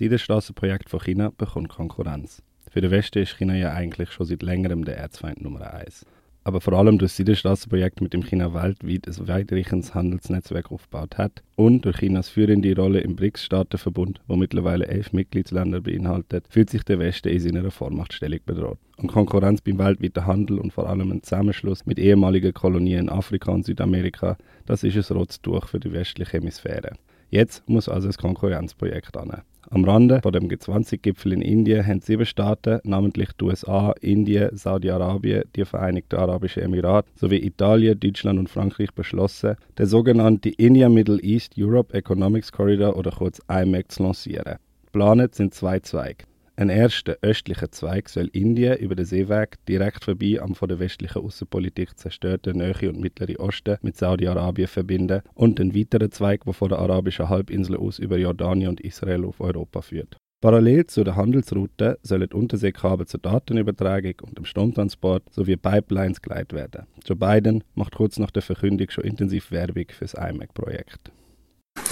[0.00, 2.42] Seidenstrassenprojekt von China bekommt Konkurrenz.
[2.70, 6.06] Für den Westen ist China ja eigentlich schon seit längerem der Erzfeind Nummer eins.
[6.42, 11.42] Aber vor allem durch das Seidenstrassenprojekt, mit dem China weltweit ein weitreichendes Handelsnetzwerk aufgebaut hat
[11.54, 16.98] und durch Chinas führende Rolle im BRICS-Staatenverbund, wo mittlerweile elf Mitgliedsländer beinhaltet, fühlt sich der
[16.98, 18.78] Westen in seiner Vormachtstellung bedroht.
[18.96, 23.52] Und Konkurrenz beim weltweiten Handel und vor allem ein Zusammenschluss mit ehemaligen Kolonien in Afrika
[23.52, 26.96] und Südamerika, das ist ein rotes Tuch für die westliche Hemisphäre.
[27.28, 29.42] Jetzt muss also das Konkurrenzprojekt an.
[29.72, 35.44] Am Rande vor dem G20-Gipfel in Indien haben sieben Staaten, namentlich die USA, Indien, Saudi-Arabien,
[35.54, 41.52] die Vereinigten Arabischen Emirate sowie Italien, Deutschland und Frankreich beschlossen, den sogenannten India Middle East
[41.56, 44.56] Europe Economics Corridor oder kurz IMEC zu lancieren.
[44.86, 46.24] Geplant sind zwei Zweige.
[46.60, 51.22] Ein erster östlicher Zweig soll Indien über den Seeweg direkt vorbei am von der westlichen
[51.22, 56.68] Außenpolitik zerstörten Nähe und Mittleren Osten mit Saudi-Arabien verbinden und einen weiteren Zweig, der von
[56.68, 60.18] der arabischen Halbinsel aus über Jordanien und Israel auf Europa führt.
[60.42, 66.86] Parallel zu der Handelsroute sollen Unterseekabel zur Datenübertragung und dem Stromtransport sowie Pipelines geleitet werden.
[67.06, 71.10] Joe Biden macht kurz nach der Verkündung schon intensiv Werbung für das IMEC-Projekt.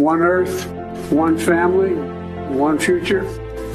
[0.00, 0.66] One Earth,
[1.12, 1.94] one family,
[2.58, 3.24] one future.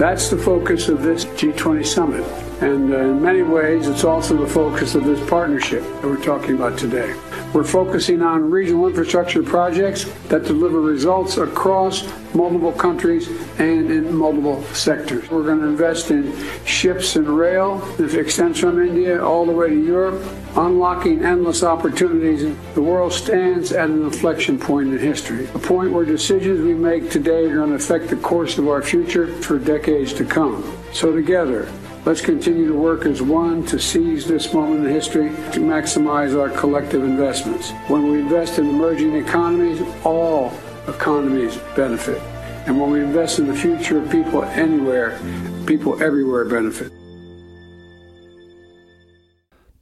[0.00, 2.24] That's the focus of this G20 summit.
[2.62, 6.54] And uh, in many ways, it's also the focus of this partnership that we're talking
[6.54, 7.14] about today.
[7.52, 14.64] We're focusing on regional infrastructure projects that deliver results across multiple countries and in multiple
[14.72, 15.30] sectors.
[15.30, 19.68] We're going to invest in ships and rail that extends from India all the way
[19.68, 20.22] to Europe,
[20.56, 22.56] unlocking endless opportunities.
[22.74, 27.10] The world stands at an inflection point in history, a point where decisions we make
[27.10, 30.64] today are going to affect the course of our future for decades to come.
[30.92, 31.68] So together,
[32.06, 36.48] Let's continue to work as one to seize this moment in history to maximize our
[36.48, 37.72] collective investments.
[37.88, 40.50] When we invest in emerging economies, all
[40.88, 42.18] economies benefit.
[42.66, 45.20] And when we invest in the future of people anywhere,
[45.66, 46.90] people everywhere benefit.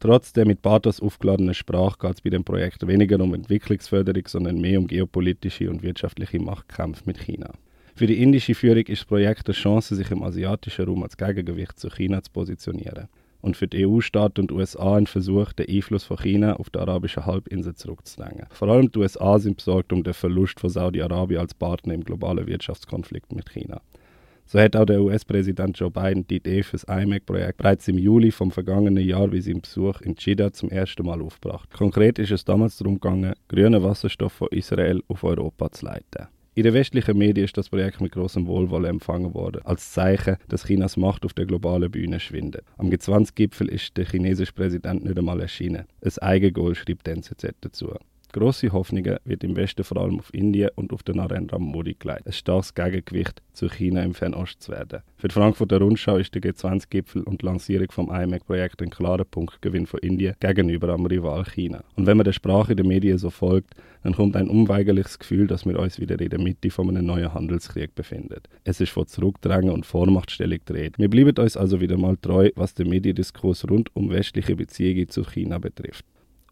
[0.00, 4.60] Trotz der mit Pathos aufgeladenen Sprache geht es bei dem Projekt weniger um Entwicklungsförderung, sondern
[4.60, 7.50] mehr um geopolitische und wirtschaftliche Machtkämpfe mit China.
[7.96, 11.80] Für die indische Führung ist das Projekt eine Chance, sich im asiatischen Raum als Gegengewicht
[11.80, 13.08] zu China zu positionieren.
[13.40, 17.26] Und für die EU-Staaten und USA ein Versuch, den Einfluss von China auf die arabische
[17.26, 18.46] Halbinsel zurückzudrängen.
[18.50, 22.46] Vor allem die USA sind besorgt um den Verlust von Saudi-Arabien als Partner im globalen
[22.46, 23.80] Wirtschaftskonflikt mit China.
[24.50, 28.30] So hat auch der US-Präsident Joe Biden die Idee für das IMEC-Projekt bereits im Juli
[28.30, 31.70] vom vergangenen Jahr bei seinem Besuch in Jeddah zum ersten Mal aufgebracht.
[31.70, 36.28] Konkret ist es damals darum gegangen, grünen Wasserstoff von Israel auf Europa zu leiten.
[36.54, 40.64] In den westlichen Medien ist das Projekt mit großem Wohlwollen empfangen worden, als Zeichen, dass
[40.64, 42.64] Chinas Macht auf der globalen Bühne schwindet.
[42.78, 45.84] Am G20-Gipfel ist der chinesische Präsident nicht einmal erschienen.
[46.00, 47.90] Ein Eigengoal schreibt die NZZ dazu.
[48.32, 52.26] Grosse Hoffnungen wird im Westen vor allem auf Indien und auf den Narendra Modi gelegt,
[52.26, 55.00] ein starkes Gegengewicht zu China im Fernost zu werden.
[55.16, 59.86] Für die Frankfurter Rundschau ist der G20-Gipfel und die Lancierung vom IMEC-Projekt ein klarer Punktgewinn
[59.86, 61.82] von Indien gegenüber am Rival China.
[61.96, 65.64] Und wenn man der Sprache der Medien so folgt, dann kommt ein unweigerliches Gefühl, dass
[65.64, 68.42] wir uns wieder in der Mitte von einem neuen Handelskrieg befinden.
[68.62, 70.98] Es ist von Zurückdrängen und Vormachtstellung dreht.
[70.98, 75.24] Wir bleiben uns also wieder mal treu, was den Mediendiskurs rund um westliche Beziehungen zu
[75.24, 76.04] China betrifft.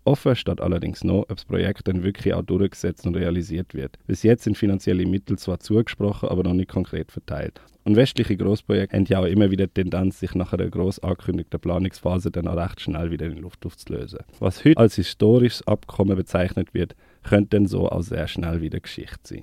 [0.06, 3.98] Offen steht allerdings noch, ob das Projekt dann wirklich auch durchgesetzt und realisiert wird.
[4.06, 7.60] Bis jetzt sind finanzielle Mittel zwar zugesprochen, aber noch nicht konkret verteilt.
[7.82, 11.58] Und westliche Großprojekte haben ja auch immer wieder die Tendenz, sich nach einer groß angekündigten
[11.58, 14.20] Planungsphase dann auch recht schnell wieder in die Luft aufzulösen.
[14.38, 19.18] Was heute als historisches Abkommen bezeichnet wird, könnte dann so auch sehr schnell wieder Geschichte
[19.24, 19.42] sein.